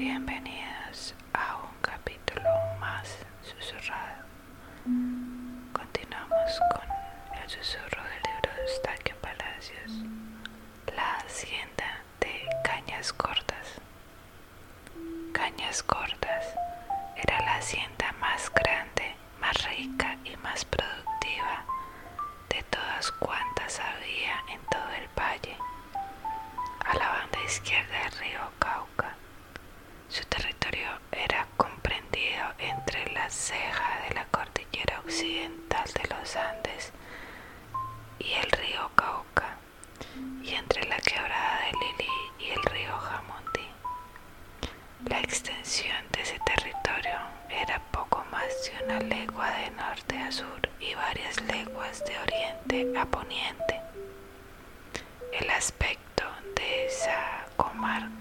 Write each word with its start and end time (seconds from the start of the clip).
bienvenidos 0.00 1.14
a 1.34 1.56
un 1.56 1.76
capítulo 1.82 2.48
más 2.80 3.06
susurrado. 3.42 4.24
Continuamos 5.74 6.58
con 6.72 7.38
el 7.38 7.46
susurro 7.50 8.02
del 8.04 8.22
libro 8.22 8.50
de 8.56 8.62
Eustaquio 8.62 9.14
Palacios, 9.20 9.92
La 10.96 11.16
Hacienda 11.16 12.00
de 12.18 12.48
Cañas 12.64 13.12
Cortas. 13.12 13.78
Cañas 15.34 15.82
Cortas 15.82 16.46
era 17.22 17.38
la 17.42 17.56
hacienda 17.56 18.10
más 18.20 18.50
grande, 18.54 19.14
más 19.38 19.68
rica 19.68 20.16
y 20.24 20.34
más 20.38 20.64
productiva 20.64 21.66
de 22.48 22.62
todas 22.70 23.12
cuantas 23.12 23.78
había 23.80 24.42
en 24.48 24.60
todo 24.70 24.90
el 24.96 25.08
valle, 25.14 25.58
a 26.86 26.94
la 26.96 27.06
banda 27.06 27.38
izquierda 27.44 27.98
del 28.04 28.12
río 28.12 28.40
Cauca. 28.58 29.14
Su 30.08 30.24
territorio 30.24 30.88
era 31.12 31.46
comprendido 31.56 32.44
entre 32.58 33.12
la 33.12 33.19
ceja 33.30 34.08
de 34.08 34.14
la 34.14 34.24
cordillera 34.26 35.00
occidental 35.00 35.84
de 35.92 36.14
los 36.14 36.36
Andes 36.36 36.92
y 38.18 38.32
el 38.32 38.50
río 38.50 38.90
Cauca, 38.96 39.56
y 40.42 40.54
entre 40.54 40.84
la 40.88 40.96
quebrada 40.98 41.60
de 41.64 41.72
Lili 41.72 42.10
y 42.40 42.50
el 42.50 42.62
río 42.64 42.96
Jamundí. 42.98 43.68
La 45.08 45.20
extensión 45.20 46.04
de 46.12 46.22
ese 46.22 46.38
territorio 46.44 47.18
era 47.48 47.80
poco 47.92 48.24
más 48.30 48.48
de 48.64 48.84
una 48.84 48.98
legua 49.00 49.50
de 49.52 49.70
norte 49.70 50.18
a 50.18 50.32
sur 50.32 50.68
y 50.80 50.94
varias 50.94 51.40
leguas 51.42 52.04
de 52.04 52.18
oriente 52.18 52.98
a 52.98 53.04
poniente. 53.06 53.80
El 55.32 55.48
aspecto 55.50 56.24
de 56.56 56.86
esa 56.86 57.46
comarca 57.56 58.19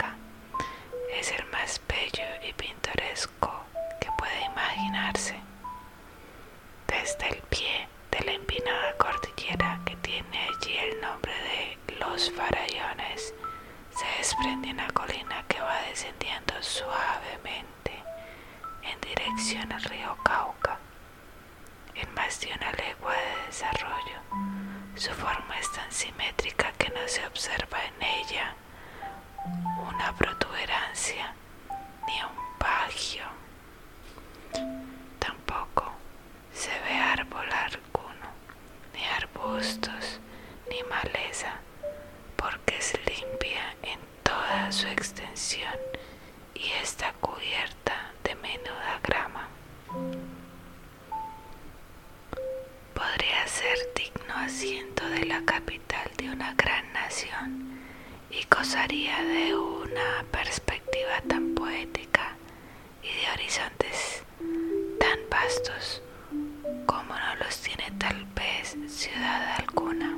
ciudad 68.99 69.55
alguna. 69.57 70.09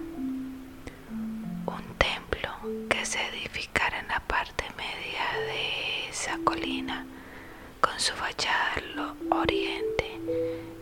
Un 1.67 1.83
templo 1.99 2.49
que 2.89 3.05
se 3.05 3.21
edificara 3.27 3.99
en 3.99 4.07
la 4.07 4.19
parte 4.21 4.63
media 4.75 5.23
de 5.45 6.09
esa 6.09 6.39
colina 6.43 7.05
con 7.79 7.99
su 7.99 8.11
fachada 8.13 8.73
al 8.77 9.15
oriente 9.29 10.19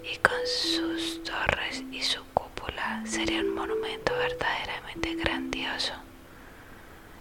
y 0.10 0.16
con 0.20 0.40
sus 0.48 1.22
torres 1.26 1.84
y 1.92 2.02
su 2.02 2.24
cúpula 2.34 3.04
sería 3.06 3.42
un 3.42 3.54
monumento 3.54 4.14
verdaderamente 4.16 5.16
grandioso 5.16 5.92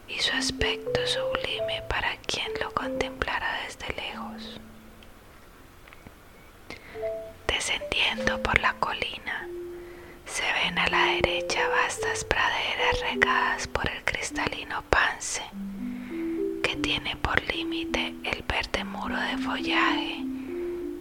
y 0.06 0.20
su 0.20 0.32
aspecto 0.36 1.00
sublime 1.08 1.82
para 1.88 2.16
quien 2.18 2.52
lo 2.62 2.70
contemplara 2.72 3.62
desde 3.64 3.88
lejos. 3.94 4.60
Descendiendo 7.48 8.40
por 8.44 8.60
la 8.60 8.74
colina, 8.74 9.48
se 10.24 10.42
ven 10.52 10.78
a 10.78 10.86
la 10.88 11.08
praderas 12.24 13.00
regadas 13.10 13.66
por 13.68 13.88
el 13.88 14.02
cristalino 14.04 14.82
Pance, 14.90 15.42
que 16.62 16.76
tiene 16.76 17.16
por 17.16 17.40
límite 17.52 18.14
el 18.24 18.42
verde 18.48 18.84
muro 18.84 19.16
de 19.20 19.36
follaje 19.38 20.24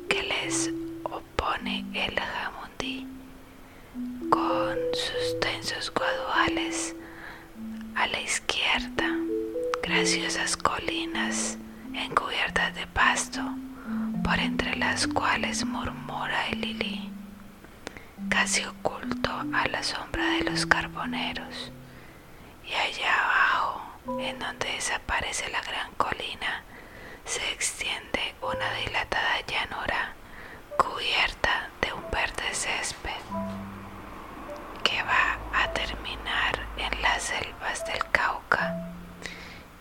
que 0.10 0.24
les 0.24 0.72
opone 1.04 1.86
el 1.94 2.20
jamundí, 2.20 3.08
con 4.30 4.78
sus 4.94 5.40
densos 5.42 5.92
guaduales 5.94 6.96
a 7.96 8.08
la 8.08 8.22
izquierda, 8.22 9.10
graciosas 9.82 10.56
colinas 10.58 11.58
encubiertas 11.94 12.76
de 12.76 12.86
pasto, 12.88 13.42
por 14.24 14.40
entre 14.40 14.76
las 14.76 15.08
cuales 15.08 15.66
murmura 15.66 16.48
el 16.52 16.62
lili, 16.62 17.10
casi 18.30 18.64
oculto 18.66 19.32
a 19.54 19.68
la 19.68 19.84
sombra 19.84 20.24
de 20.32 20.44
los 20.44 20.66
carboneros. 20.66 21.72
Y 22.64 22.74
allá 22.74 23.14
abajo, 23.24 24.20
en 24.20 24.40
donde 24.40 24.68
desaparece 24.74 25.50
la 25.50 25.62
gran 25.62 25.92
colina, 25.96 26.64
se 27.26 27.52
extiende 27.52 28.36
una 28.42 28.72
dilatada 28.74 29.42
llanura 29.48 30.14
cubierta 30.78 31.70
de 31.82 31.94
un 31.94 32.04
verde 32.12 32.54
césped 32.54 33.12
que 34.84 35.02
va 35.04 35.38
a 35.54 35.72
terminar 35.74 36.66
en 36.78 37.02
las 37.02 37.24
selvas 37.24 37.86
del 37.86 38.04
Cauca 38.12 38.76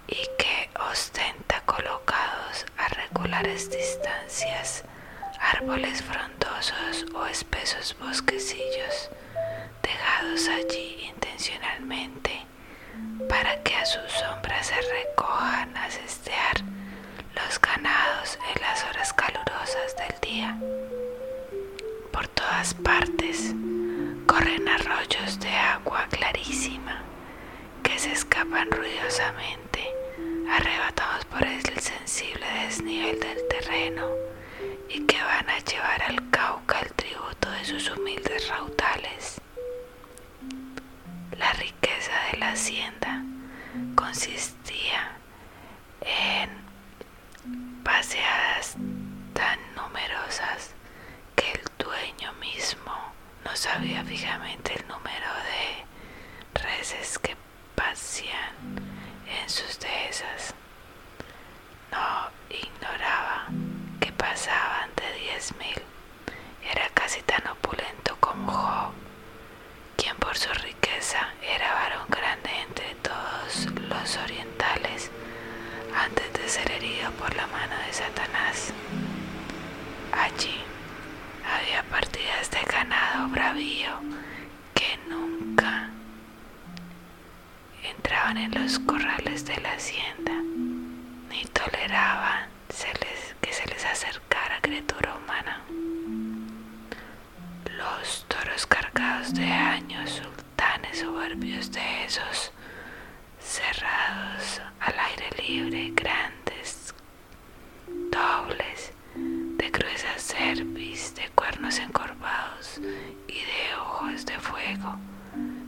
y 0.08 0.16
que 0.38 0.70
ostenta 0.90 1.60
colocados 1.62 2.66
a 2.78 2.88
regulares 2.88 3.70
distancias 3.70 4.84
árboles 5.52 6.02
frondosos 6.02 7.06
o 7.14 7.24
espesos 7.26 7.96
bosquecillos 8.00 9.10
dejados 9.80 10.48
allí 10.48 11.08
intencionalmente 11.08 12.44
para 13.28 13.62
que 13.62 13.76
a 13.76 13.86
su 13.86 14.00
sombra 14.08 14.60
se 14.64 14.74
recojan 14.74 15.76
a 15.76 15.88
cestear 15.88 16.56
los 17.36 17.60
ganados 17.60 18.38
en 18.54 18.60
las 18.60 18.84
horas 18.84 19.12
calurosas 19.12 19.94
del 19.96 20.20
día. 20.20 20.58
Por 22.10 22.26
todas 22.28 22.74
partes 22.74 23.54
corren 24.26 24.68
arroyos 24.68 25.38
de 25.38 25.50
agua 25.50 26.06
clarísima 26.10 27.02
que 27.84 27.96
se 28.00 28.12
escapan 28.12 28.68
ruidosamente, 28.72 29.92
arrebatados 30.50 31.24
por 31.26 31.44
el 31.46 31.62
sensible 31.80 32.46
desnivel 32.64 33.20
del 33.20 33.46
terreno 33.48 34.25
y 34.88 35.00
que 35.06 35.20
van 35.22 35.48
a 35.48 35.58
llevar 35.58 36.02
al 36.02 36.30
Cauca 36.30 36.80
el 36.80 36.92
tributo 36.92 37.50
de 37.50 37.64
sus 37.64 37.90
humildes 37.90 38.48
raudales. 38.48 39.40
La 41.38 41.52
riqueza 41.54 42.12
de 42.32 42.38
la 42.38 42.50
hacienda 42.50 43.22
consistía 43.94 45.16
en 46.00 46.50
paseadas 47.84 48.76
tan 49.34 49.58
numerosas 49.74 50.70
que 51.34 51.52
el 51.52 51.60
dueño 51.78 52.32
mismo 52.40 52.92
no 53.44 53.54
sabía 53.56 54.04
fijamente 54.04 54.65
bravío 83.28 84.00
que 84.74 84.98
nunca 85.08 85.90
entraban 87.82 88.36
en 88.36 88.50
los 88.52 88.78
corrales 88.80 89.44
de 89.46 89.56
la 89.60 89.72
hacienda, 89.72 90.32
ni 91.30 91.44
toleraban 91.52 92.56
se 93.78 93.88
acercara 93.88 94.58
criatura 94.62 95.14
humana. 95.14 95.60
Los 97.76 98.24
toros 98.28 98.66
cargados 98.66 99.34
de 99.34 99.44
años, 99.44 100.10
sultanes 100.10 101.00
soberbios 101.00 101.70
de 101.72 102.04
esos, 102.04 102.52
cerrados 103.38 104.60
al 104.80 104.94
aire 104.98 105.30
libre, 105.42 105.92
grandes, 105.94 106.94
dobles, 108.10 108.92
de 109.14 109.70
gruesas 109.70 110.22
cerviz, 110.22 111.14
de 111.14 111.28
cuernos 111.34 111.78
encorvados 111.78 112.15
y 112.78 113.40
de 113.40 113.74
ojos 113.80 114.26
de 114.26 114.38
fuego, 114.38 114.96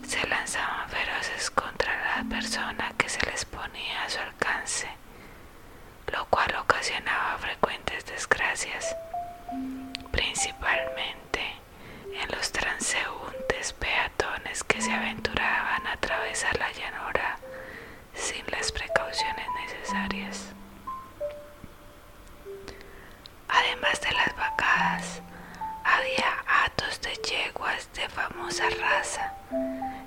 se 0.07 0.27
lanzaban 0.27 0.89
feroces 0.89 1.51
contra 1.51 2.17
la 2.17 2.29
persona 2.29 2.93
que 2.97 3.09
se 3.09 3.21
les 3.27 3.45
ponía 3.45 4.05
a 4.05 4.09
su 4.11 4.19
alcance, 4.19 4.89
lo 6.13 6.25
cual 6.27 6.55
ocasionaba 6.61 7.39
frecuentes 7.39 8.05
desgracias, 8.07 8.97
principalmente 10.11 11.41
en 12.15 12.31
los 12.37 12.51
transeúntes 12.53 13.73
peatones 13.75 14.65
que 14.65 14.81
se 14.81 14.93
aventuraban 14.93 15.87
a 15.87 15.93
atravesar 15.93 16.59
la 16.59 16.71
llanura 16.73 17.39
sin 18.15 18.45
las 18.51 18.73
precauciones 18.73 19.47
necesarias. 19.65 20.58
Raza, 28.49 29.35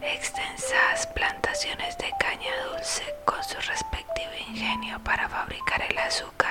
extensas 0.01 1.05
plantaciones 1.13 1.95
de 1.99 2.11
caña 2.19 2.51
dulce 2.71 3.03
con 3.23 3.41
su 3.43 3.55
respectivo 3.55 4.31
ingenio 4.49 4.99
para 5.03 5.29
fabricar 5.29 5.83
el 5.87 5.97
azúcar, 5.99 6.50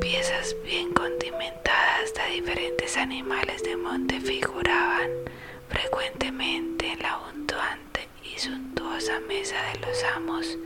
piezas 0.00 0.56
bien 0.64 0.92
condimentadas 0.94 2.14
de 2.14 2.34
diferentes 2.34 2.96
animales 2.96 3.62
de 3.62 3.76
monte 3.76 4.18
figuraban 4.20 5.10
frecuentemente 5.68 6.92
en 6.92 7.02
la 7.02 7.18
untuante 7.18 8.08
y 8.24 8.38
suntuosa 8.38 9.20
mesa 9.20 9.56
de 9.72 9.80
los 9.80 10.02
amos 10.16 10.56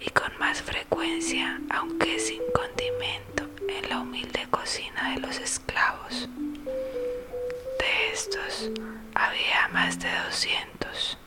y 0.00 0.08
con 0.10 0.32
más 0.38 0.62
frecuencia, 0.62 1.60
aunque 1.70 2.18
sin 2.18 2.40
condimento, 2.54 3.44
en 3.68 3.88
la 3.90 4.00
humilde 4.00 4.46
cocina 4.50 5.12
de 5.14 5.20
los 5.20 5.38
esclavos. 5.38 6.28
De 6.64 8.12
estos 8.12 8.70
había 9.14 9.68
más 9.72 9.98
de 9.98 10.08
doscientos, 10.24 11.18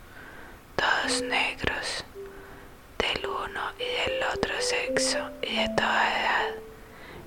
todos 0.76 1.22
negros, 1.22 2.04
del 3.00 3.26
uno 3.26 3.62
y 3.80 4.10
del 4.10 4.24
otro 4.34 4.54
sexo 4.62 5.32
y 5.42 5.56
de 5.56 5.70
toda 5.76 6.20
edad. 6.22 6.56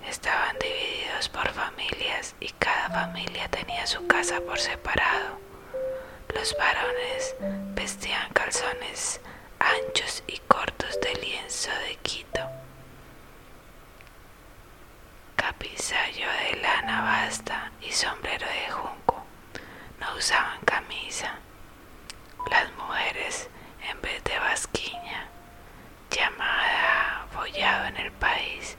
Estaban 0.08 0.56
divididos 0.58 1.28
por 1.28 1.48
familias 1.50 2.34
y 2.40 2.48
cada 2.58 2.88
familia 2.90 3.48
tenía 3.48 3.86
su 3.86 4.06
casa 4.06 4.40
por 4.40 4.58
separado. 4.58 5.38
Los 6.34 6.56
varones 6.56 7.34
vestían 7.74 8.32
calzones 8.32 9.20
anchos 9.58 10.22
y 10.26 10.38
cortos 10.48 10.98
de 11.00 11.14
lienzo 11.20 11.70
de 11.86 11.96
Quito, 11.96 12.40
capizayo 15.36 16.26
de 16.28 16.60
lana 16.60 17.02
basta 17.02 17.70
y 17.80 17.90
sombrero 17.92 18.46
de 18.46 18.70
junco. 18.72 19.24
No 20.00 20.14
usaban 20.16 20.58
camisa. 20.64 21.38
Las 22.50 22.72
mujeres, 22.72 23.48
en 23.88 24.00
vez 24.02 24.22
de 24.24 24.38
basquiña, 24.38 24.91
llamada 26.12 27.26
follado 27.32 27.86
en 27.86 27.96
el 27.96 28.12
país, 28.12 28.76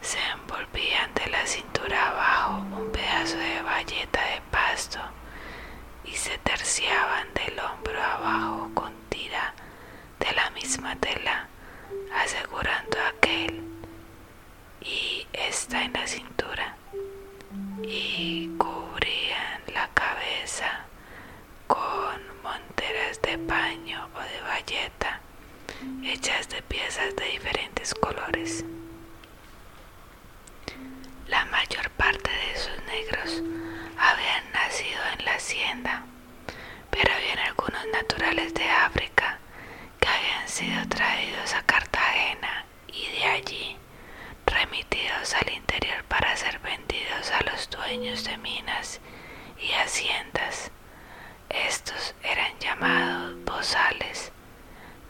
se 0.00 0.18
envolvían 0.32 1.12
de 1.14 1.26
la 1.30 1.46
cintura 1.46 2.08
abajo 2.08 2.64
un 2.76 2.90
pedazo 2.92 3.36
de 3.36 3.62
valleta 3.62 4.20
de 4.20 4.40
pasto 4.50 4.98
de 26.98 27.24
diferentes 27.24 27.94
colores. 27.94 28.64
La 31.26 31.46
mayor 31.46 31.88
parte 31.92 32.30
de 32.30 32.52
esos 32.52 32.84
negros 32.84 33.42
habían 33.98 34.52
nacido 34.52 35.00
en 35.18 35.24
la 35.24 35.34
hacienda, 35.34 36.02
pero 36.90 37.10
habían 37.14 37.38
algunos 37.38 37.86
naturales 37.92 38.52
de 38.52 38.68
África 38.68 39.38
que 40.00 40.08
habían 40.08 40.46
sido 40.48 40.86
traídos 40.88 41.54
a 41.54 41.62
Cartagena 41.62 42.66
y 42.88 43.06
de 43.18 43.24
allí 43.24 43.76
remitidos 44.44 45.32
al 45.34 45.50
interior 45.50 46.04
para 46.04 46.36
ser 46.36 46.58
vendidos 46.58 47.30
a 47.30 47.42
los 47.50 47.70
dueños 47.70 48.22
de 48.24 48.36
minas 48.36 49.00
y 49.58 49.72
haciendas. 49.72 50.70
Estos 51.48 52.14
eran 52.22 52.52
llamados 52.60 53.42
bozales. 53.44 54.30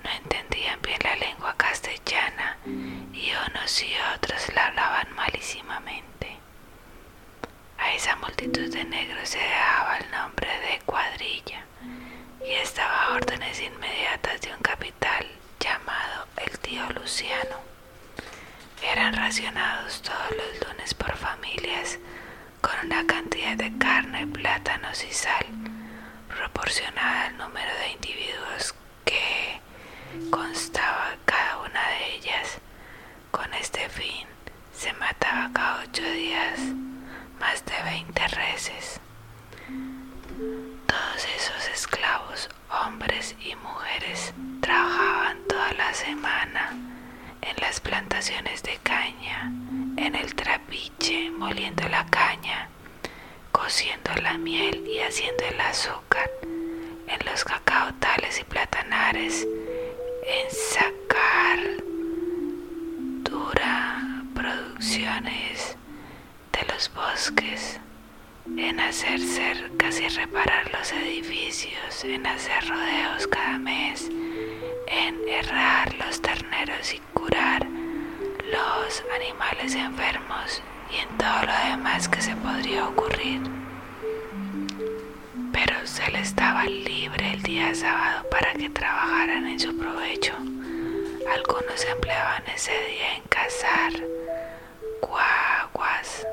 No 0.04 0.10
entendían 0.10 0.80
bien 0.82 0.98
la 1.04 1.14
lengua 1.16 1.54
castellana 1.56 2.56
y 3.12 3.32
unos 3.52 3.82
y 3.82 3.92
otros 4.14 4.48
la 4.54 4.66
hablaban 4.66 5.14
malísimamente. 5.14 6.38
A 7.78 7.92
esa 7.92 8.16
multitud 8.16 8.72
de 8.72 8.84
negros 8.84 9.28
se 9.28 9.38
dejaba 9.38 9.98
el 9.98 10.10
nombre 10.10 10.48
de 10.60 10.80
cuadrilla 10.86 11.64
y 12.44 12.52
estaba 12.52 13.04
a 13.04 13.14
órdenes 13.14 13.60
inmediatas 13.60 14.40
de 14.40 14.52
un 14.52 14.60
capital 14.60 15.26
llamado 15.60 16.26
el 16.36 16.58
tío 16.60 16.88
Luciano. 16.90 17.56
Eran 18.82 19.14
racionados 19.14 20.02
todos 20.02 20.30
los 20.36 20.68
lunes 20.68 20.94
por 20.94 21.14
familias 21.16 21.98
con 22.60 22.72
una 22.84 23.06
cantidad 23.06 23.56
de 23.56 23.76
carne, 23.78 24.26
plátanos 24.26 25.02
y 25.04 25.12
sal 25.12 25.46
proporcionada 26.28 27.26
al 27.26 27.36
número 27.36 27.72
de 27.76 27.88
individuos 27.92 28.74
que 29.04 29.60
constaba 30.30 31.16
cada 31.24 31.58
una 31.58 31.88
de 31.90 32.14
ellas. 32.16 32.58
Con 33.30 33.52
este 33.54 33.88
fin 33.88 34.26
se 34.74 34.92
mataba 35.22 35.50
cada 35.52 35.82
ocho 35.84 36.02
días 36.02 36.58
más 37.38 37.64
de 37.64 37.90
veinte 37.90 38.26
reses. 38.28 39.00
Todos 40.86 41.26
esos 41.36 41.68
esclavos, 41.72 42.48
hombres 42.84 43.36
y 43.40 43.54
mujeres, 43.56 44.34
trabajaban 44.60 45.38
toda 45.48 45.72
la 45.74 45.94
semana 45.94 46.70
en 47.40 47.56
las 47.60 47.80
plantaciones 47.80 48.62
de 48.62 48.76
caña, 48.82 49.52
en 49.96 50.14
el 50.14 50.34
trapiche, 50.34 51.30
moliendo 51.30 51.88
la 51.88 52.04
caña, 52.06 52.68
cociendo 53.52 54.10
la 54.22 54.38
miel 54.38 54.84
y 54.86 54.98
haciendo 55.00 55.44
el 55.44 55.60
azúcar, 55.60 56.30
en 56.42 57.26
los 57.26 57.44
cacaotales 57.44 58.40
y 58.40 58.44
platanares, 58.44 59.46
en 60.26 60.50
sacar 60.50 61.81
de 64.82 66.66
los 66.72 66.92
bosques 66.92 67.78
en 68.56 68.80
hacer 68.80 69.20
cercas 69.20 70.00
y 70.00 70.08
reparar 70.08 70.72
los 70.72 70.90
edificios, 70.92 72.02
en 72.02 72.26
hacer 72.26 72.68
rodeos 72.68 73.28
cada 73.28 73.58
mes, 73.58 74.10
en 74.88 75.28
errar 75.28 75.94
los 75.94 76.20
terneros 76.20 76.94
y 76.94 76.98
curar 77.14 77.64
los 77.64 79.04
animales 79.14 79.76
enfermos 79.76 80.60
y 80.90 80.96
en 80.96 81.16
todo 81.16 81.42
lo 81.46 81.70
demás 81.70 82.08
que 82.08 82.20
se 82.20 82.34
podría 82.34 82.88
ocurrir. 82.88 83.40
Pero 85.52 85.86
se 85.86 86.10
les 86.10 86.34
daba 86.34 86.64
libre 86.64 87.34
el 87.34 87.42
día 87.44 87.72
sábado 87.72 88.28
para 88.32 88.52
que 88.54 88.68
trabajaran 88.68 89.46
en 89.46 89.60
su 89.60 89.78
provecho. 89.78 90.34
Algunos 91.32 91.84
empleaban 91.84 92.42
ese 92.52 92.72
día 92.72 93.14
en 93.14 93.22
cazar 93.28 94.21
guaguas 95.02 96.26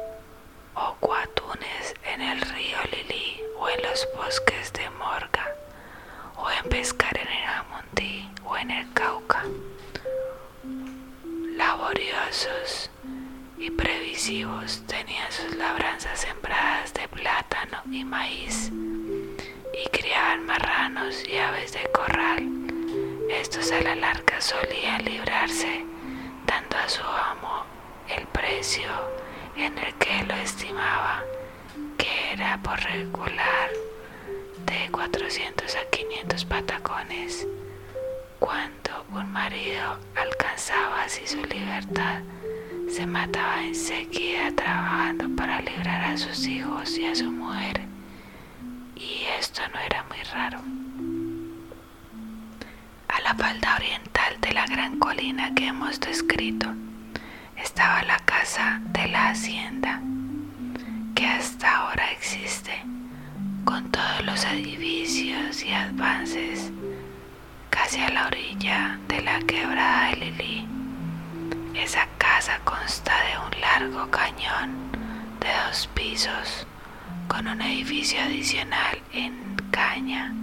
o 0.75 0.95
cuatunes 0.99 1.93
en 2.05 2.21
el 2.21 2.41
río 2.41 2.77
Lili 2.91 3.41
o 3.57 3.67
en 3.69 3.81
los 3.83 4.07
bosques 4.15 4.71
de 4.73 4.89
Morga 4.91 5.45
o 6.37 6.49
en 6.49 6.69
pescar 6.69 7.17
en 7.17 7.27
el 7.27 7.43
Amundí 7.49 8.29
o 8.45 8.57
en 8.57 8.71
el 8.71 8.93
Cauca. 8.93 9.43
Laboriosos 11.57 12.89
y 13.57 13.69
previsivos 13.71 14.83
tenían 14.87 15.31
sus 15.31 15.55
labranzas 15.55 16.19
sembradas 16.21 16.93
de 16.93 17.07
plátano 17.09 17.81
y 17.91 18.05
maíz 18.05 18.71
y 18.71 19.89
criaban 19.89 20.45
marranos 20.45 21.27
y 21.27 21.37
aves 21.37 21.73
de 21.73 21.83
corral. 21.91 22.47
Estos 23.29 23.71
a 23.71 23.81
la 23.81 23.95
larga 23.95 24.39
solían 24.39 25.03
librarse 25.03 25.85
dando 26.45 26.77
a 26.77 26.89
su 26.89 27.03
amo 27.03 27.58
precio 28.49 28.89
en 29.55 29.77
el 29.77 29.93
que 29.95 30.23
lo 30.23 30.33
estimaba, 30.33 31.23
que 31.99 32.33
era 32.33 32.59
por 32.63 32.79
regular 32.79 33.69
de 34.65 34.89
400 34.91 35.75
a 35.75 35.89
500 35.91 36.45
patacones. 36.45 37.47
Cuando 38.39 39.05
un 39.13 39.31
marido 39.31 39.99
alcanzaba 40.15 41.03
así 41.03 41.27
su 41.27 41.43
libertad, 41.43 42.21
se 42.89 43.05
mataba 43.05 43.63
enseguida 43.63 44.51
trabajando 44.55 45.29
para 45.35 45.61
librar 45.61 46.05
a 46.05 46.17
sus 46.17 46.47
hijos 46.47 46.97
y 46.97 47.05
a 47.05 47.13
su 47.13 47.29
mujer. 47.31 47.81
Y 48.95 49.25
esto 49.39 49.61
no 49.71 49.79
era 49.79 50.03
muy 50.05 50.23
raro. 50.33 50.59
A 53.09 53.21
la 53.21 53.35
falda 53.35 53.75
oriental 53.75 54.41
de 54.41 54.53
la 54.53 54.65
gran 54.65 54.97
colina 54.97 55.53
que 55.53 55.67
hemos 55.67 55.99
descrito 55.99 56.73
estaba 57.79 58.03
la 58.03 58.19
casa 58.25 58.81
de 58.91 59.07
la 59.07 59.29
hacienda, 59.29 60.01
que 61.15 61.25
hasta 61.25 61.77
ahora 61.77 62.11
existe, 62.11 62.73
con 63.63 63.89
todos 63.89 64.25
los 64.25 64.43
edificios 64.43 65.63
y 65.63 65.71
avances, 65.71 66.73
casi 67.69 68.01
a 68.01 68.09
la 68.09 68.27
orilla 68.27 68.99
de 69.07 69.21
la 69.21 69.39
quebrada 69.43 70.09
de 70.09 70.15
Lili. 70.17 70.67
Esa 71.73 72.05
casa 72.17 72.59
consta 72.65 73.13
de 73.23 73.37
un 73.45 73.61
largo 73.61 74.11
cañón 74.11 74.91
de 75.39 75.47
dos 75.65 75.87
pisos, 75.93 76.67
con 77.29 77.47
un 77.47 77.61
edificio 77.61 78.19
adicional 78.21 79.01
en 79.13 79.55
caña, 79.71 80.33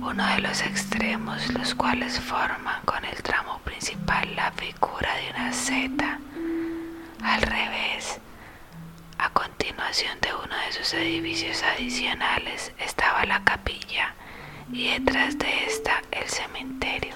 uno 0.00 0.26
de 0.34 0.40
los 0.40 0.60
extremos, 0.62 1.48
los 1.54 1.76
cuales 1.76 2.18
forman 2.18 2.82
con 2.84 3.04
el 3.04 3.22
tramo 3.22 3.60
principal 3.60 4.34
la 4.34 4.50
figura 4.50 5.14
de 5.14 5.30
una 5.30 5.52
seta 5.52 6.18
al 7.22 7.42
revés, 7.42 8.18
a 9.18 9.30
continuación 9.30 10.18
de 10.20 10.34
uno 10.34 10.56
de 10.66 10.72
sus 10.72 10.94
edificios 10.94 11.62
adicionales 11.62 12.72
estaba 12.78 13.24
la 13.24 13.42
capilla 13.44 14.14
y 14.72 14.90
detrás 14.90 15.38
de 15.38 15.64
esta 15.66 16.02
el 16.10 16.28
cementerio. 16.28 17.14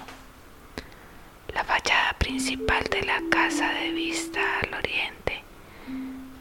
La 1.55 1.65
fachada 1.65 2.13
principal 2.19 2.85
de 2.91 3.03
la 3.03 3.21
casa 3.31 3.69
de 3.71 3.91
vista 3.93 4.41
al 4.63 4.75
oriente 4.75 5.43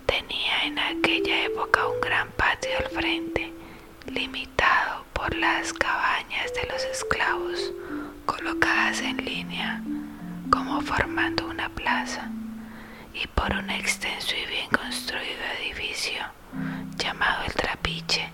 tenía 0.06 0.64
en 0.66 0.78
aquella 0.80 1.46
época 1.46 1.88
un 1.88 2.02
gran 2.02 2.30
patio 2.32 2.72
al 2.80 2.90
frente, 2.90 3.52
limitado 4.08 5.06
por 5.14 5.34
las 5.36 5.74
cabañas 5.74 6.54
de 6.54 6.68
los 6.72 6.84
esclavos 6.86 7.72
colocadas 8.26 9.02
en 9.02 9.24
línea 9.24 9.82
como 10.52 10.82
formando 10.82 11.48
una 11.48 11.70
plaza 11.70 12.30
y 13.16 13.28
por 13.28 13.54
un 13.54 13.70
extenso 13.70 14.36
y 14.36 14.46
bien 14.48 14.70
construido 14.70 15.42
edificio 15.62 16.22
llamado 16.98 17.46
el 17.46 17.54
Trapiche, 17.54 18.30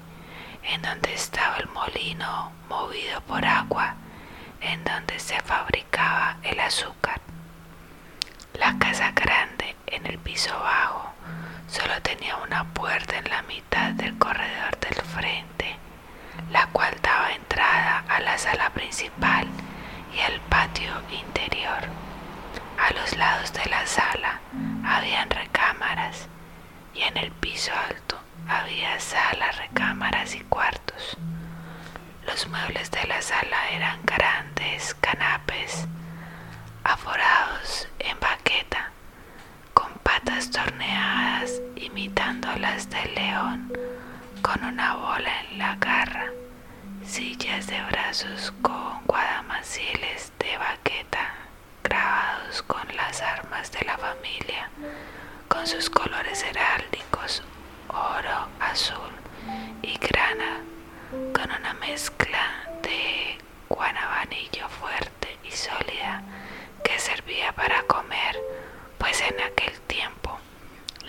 en 0.64 0.82
donde 0.82 1.14
estaba 1.14 1.58
el 1.58 1.68
molino 1.70 2.52
movido 2.68 3.22
por 3.22 3.46
agua, 3.46 3.96
en 4.60 4.84
donde 4.84 5.20
se 5.20 5.40
fabricaba 5.42 6.38
el 6.44 6.60
azúcar. 6.60 7.22
La 8.56 8.78
casa 8.80 9.12
grande 9.12 9.76
en 9.88 10.06
el 10.08 10.18
piso 10.18 10.52
bajo 10.60 11.14
solo 11.68 12.02
tenía 12.02 12.38
una 12.38 12.64
puerta 12.74 13.18
en 13.18 13.30
la 13.30 13.44
mitad 13.44 13.92
del 13.92 14.18
corredor 14.18 14.80
del 14.80 14.96
frente, 14.96 15.76
la 16.52 16.66
cual 16.68 16.96
daba 17.04 17.34
entrada 17.34 18.04
a 18.08 18.20
la 18.20 18.38
sala 18.38 18.72
principal 18.72 19.48
y 20.16 20.20
al 20.22 20.40
patio 20.42 20.92
interior. 21.12 22.11
A 22.78 22.94
los 22.94 23.16
lados 23.18 23.54
de 23.54 23.66
la 23.70 23.86
sala 23.86 24.40
habían 24.86 25.30
recámaras 25.30 26.28
y 26.94 27.02
en 27.02 27.18
el 27.18 27.32
piso 27.32 27.72
alto 27.90 28.18
había 28.48 29.00
salas, 29.00 29.58
recámaras 29.58 30.36
y 30.36 30.42
cuartos. 30.42 31.18
Los 32.26 32.48
muebles 32.48 32.92
de 32.92 33.06
la 33.08 33.22
sala 33.22 33.70
eran 33.72 34.00
grandes 34.06 34.94
canapes 34.96 35.88
aforados 36.84 37.88
en 38.00 38.20
baqueta 38.20 38.92
con 39.74 39.92
patas 40.04 40.50
torneadas 40.52 41.62
imitando 41.76 42.48
las 42.58 42.90
del 42.90 43.14
león 43.16 43.72
con 44.42 44.64
una 44.64 44.96
bola 44.96 45.42
en 45.50 45.58
la 45.60 45.76
garra, 45.76 46.26
sillas 47.06 47.68
de 47.68 47.82
brazos 47.84 48.52
con 48.62 49.04
guadamaciles 49.06 50.32
de 50.40 50.58
baqueta 50.58 51.31
con 52.60 52.86
las 52.98 53.22
armas 53.22 53.72
de 53.72 53.86
la 53.86 53.98
familia, 53.98 54.70
con 55.48 55.66
sus 55.66 55.90
colores 55.90 56.44
heráldicos, 56.44 57.44
oro, 57.88 58.50
azul 58.60 59.12
y 59.82 59.98
grana, 59.98 60.60
con 61.34 61.50
una 61.50 61.74
mezcla 61.76 62.68
de 62.84 63.38
guanabanillo 63.70 64.68
fuerte 64.68 65.38
y 65.46 65.52
sólida 65.52 66.24
que 66.84 67.00
servía 67.00 67.54
para 67.54 67.84
comer, 67.84 68.38
pues 68.98 69.22
en 69.22 69.40
aquel 69.40 69.80
tiempo 69.82 70.38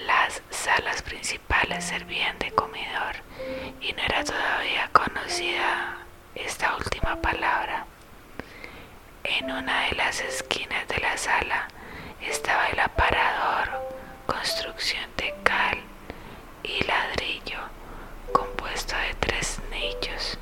las 0.06 0.42
salas 0.50 1.02
principales 1.02 1.84
servían 1.84 2.38
de 2.38 2.52
comedor 2.52 3.16
y 3.80 3.92
no 3.92 4.02
era 4.02 4.22
todavía 4.22 4.88
conocida 4.92 5.96
esta 6.36 6.76
última 6.76 7.16
palabra. 7.20 7.86
En 9.24 9.50
una 9.50 9.86
de 9.88 9.96
las 9.96 10.20
esquinas 10.20 10.86
de 10.88 10.98
la 10.98 11.16
sala 11.16 11.68
estaba 12.20 12.68
el 12.68 12.80
aparador, 12.80 13.68
construcción 14.26 15.08
de 15.16 15.34
cal 15.44 15.78
y 16.62 16.82
ladrillo, 16.84 17.58
compuesto 18.32 18.96
de 18.96 19.14
tres 19.20 19.60
nichos. 19.70 20.38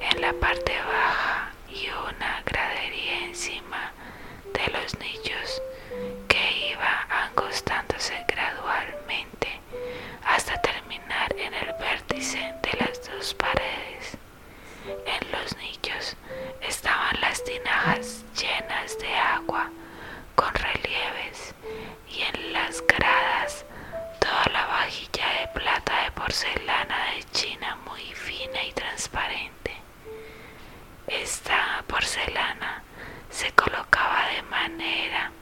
En 0.00 0.20
la 0.20 0.32
parte 0.34 0.72
baja 0.82 1.52
y 1.68 1.88
una 1.90 2.42
gradería 2.44 3.26
encima 3.26 3.92
de 4.52 4.66
los 4.72 4.98
nichos 4.98 5.62
que 6.28 6.70
iba 6.72 7.06
angostándose 7.08 8.24
gradualmente 8.28 9.60
hasta 10.24 10.60
terminar 10.60 11.34
en 11.36 11.54
el 11.54 11.72
vértice 11.78 12.54
de 12.62 12.78
las 12.84 13.04
dos 13.10 13.34
paredes. 13.34 14.16
En 15.06 15.30
los 15.32 15.56
nichos 15.56 16.16
estaban 16.60 17.20
las 17.20 17.42
tinajas 17.44 18.24
llenas 18.36 18.98
de 18.98 19.14
agua 19.14 19.70
con 20.34 20.52
relieves 20.54 21.54
y 22.08 22.22
en 22.22 22.52
las 22.52 22.82
gradas 22.86 23.64
toda 24.20 24.44
la 24.52 24.66
vajilla 24.66 25.26
de 25.40 25.48
plata 25.60 26.04
de 26.04 26.10
porcelana 26.12 26.96
de 27.14 27.24
China 27.32 27.78
muy 27.86 28.02
fina 28.14 28.62
y 28.64 28.72
transparente. 28.72 29.72
Esta 31.06 31.84
porcelana 31.86 32.82
se 33.42 33.50
colocaba 33.54 34.24
de 34.36 34.42
manera 34.42 35.32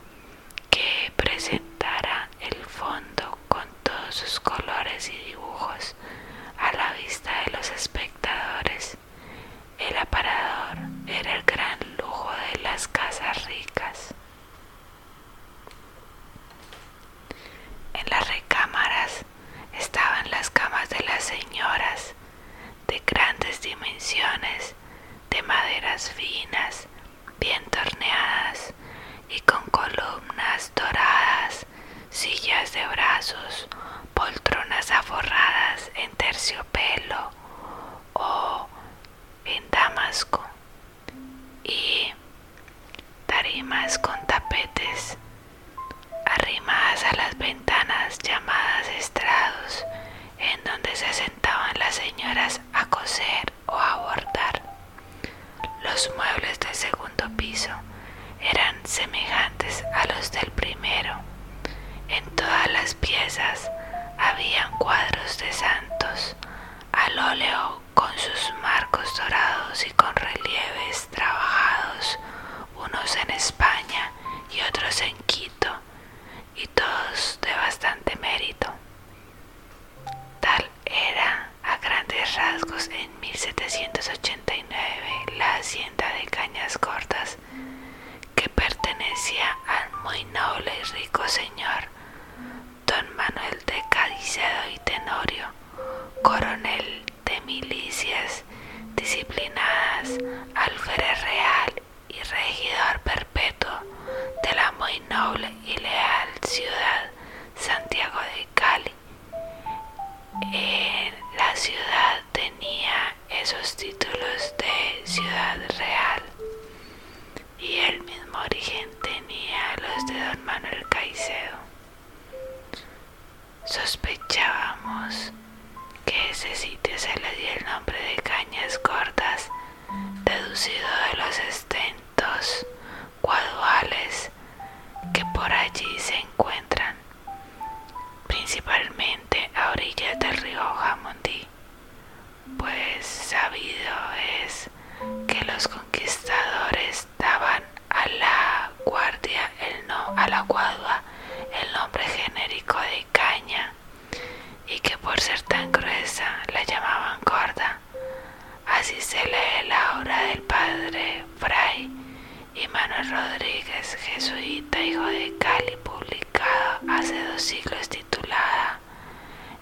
Jesuita, 163.98 164.82
hijo 164.82 165.04
de 165.04 165.34
Cali, 165.38 165.76
publicada 165.82 166.80
hace 166.88 167.24
dos 167.24 167.42
siglos 167.42 167.88
titulada 167.88 168.78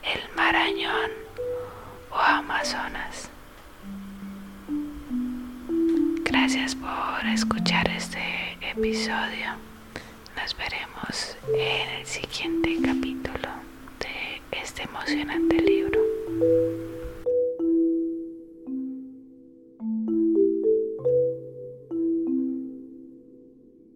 El 0.03 0.21
Marañón 0.37 1.11
o 2.11 2.17
Amazonas. 2.17 3.31
Gracias 6.25 6.75
por 6.75 7.27
escuchar 7.27 7.88
este 7.88 8.59
episodio. 8.61 9.57
Nos 10.37 10.57
veremos 10.57 11.37
en 11.55 11.88
el 12.01 12.07
siguiente 12.07 12.77
capítulo 12.85 13.49
de 14.01 14.43
este 14.61 14.83
emocionante 14.83 15.57
libro. 15.57 16.01